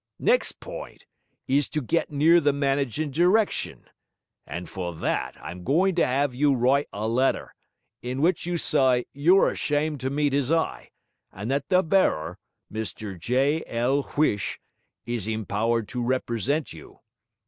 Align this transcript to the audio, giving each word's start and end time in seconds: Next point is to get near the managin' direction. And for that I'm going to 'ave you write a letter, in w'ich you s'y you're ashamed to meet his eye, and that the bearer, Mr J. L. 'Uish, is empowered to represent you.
Next 0.17 0.53
point 0.59 1.05
is 1.47 1.69
to 1.69 1.79
get 1.79 2.09
near 2.11 2.39
the 2.39 2.51
managin' 2.51 3.11
direction. 3.11 3.85
And 4.47 4.67
for 4.67 4.95
that 4.95 5.35
I'm 5.39 5.63
going 5.63 5.93
to 5.93 6.03
'ave 6.03 6.35
you 6.35 6.55
write 6.55 6.87
a 6.91 7.07
letter, 7.07 7.53
in 8.01 8.17
w'ich 8.17 8.47
you 8.47 8.55
s'y 8.57 9.05
you're 9.13 9.47
ashamed 9.51 9.99
to 9.99 10.09
meet 10.09 10.33
his 10.33 10.51
eye, 10.51 10.89
and 11.31 11.51
that 11.51 11.69
the 11.69 11.83
bearer, 11.83 12.39
Mr 12.73 13.15
J. 13.19 13.63
L. 13.67 14.01
'Uish, 14.03 14.57
is 15.05 15.27
empowered 15.27 15.87
to 15.89 16.01
represent 16.01 16.73
you. 16.73 17.01